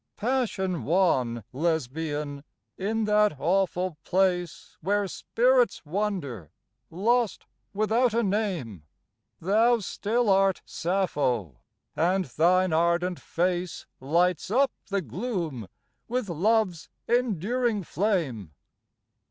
Passion 0.17 0.83
wan 0.83 1.43
Lesbian, 1.53 2.43
in 2.75 3.03
that 3.05 3.35
awful 3.39 3.99
place 4.03 4.75
Where 4.81 5.07
spirits 5.07 5.85
wander 5.85 6.49
lost 6.89 7.45
without 7.71 8.11
a 8.15 8.23
name 8.23 8.81
Thou 9.39 9.77
still 9.77 10.27
art 10.27 10.63
Sappho, 10.65 11.59
and 11.95 12.25
thine 12.25 12.73
ardent 12.73 13.19
face 13.19 13.85
Lights 13.99 14.49
up 14.49 14.71
the 14.87 15.03
gloom 15.03 15.67
with 16.07 16.29
love's 16.29 16.89
enduring 17.07 17.83
flame. 17.83 18.53